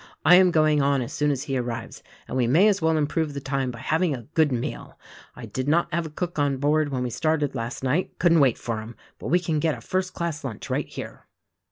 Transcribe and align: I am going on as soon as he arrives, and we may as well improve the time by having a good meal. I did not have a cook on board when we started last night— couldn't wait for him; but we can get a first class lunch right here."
I 0.25 0.33
am 0.33 0.49
going 0.49 0.81
on 0.81 1.03
as 1.03 1.13
soon 1.13 1.29
as 1.29 1.43
he 1.43 1.55
arrives, 1.59 2.01
and 2.27 2.35
we 2.35 2.47
may 2.47 2.67
as 2.67 2.81
well 2.81 2.97
improve 2.97 3.35
the 3.35 3.39
time 3.39 3.69
by 3.69 3.77
having 3.81 4.15
a 4.15 4.23
good 4.33 4.51
meal. 4.51 4.97
I 5.35 5.45
did 5.45 5.67
not 5.67 5.93
have 5.93 6.07
a 6.07 6.09
cook 6.09 6.39
on 6.39 6.57
board 6.57 6.89
when 6.89 7.03
we 7.03 7.11
started 7.11 7.53
last 7.53 7.83
night— 7.83 8.17
couldn't 8.17 8.39
wait 8.39 8.57
for 8.57 8.79
him; 8.81 8.95
but 9.19 9.27
we 9.27 9.37
can 9.39 9.59
get 9.59 9.77
a 9.77 9.81
first 9.81 10.15
class 10.15 10.43
lunch 10.43 10.71
right 10.71 10.87
here." 10.87 11.27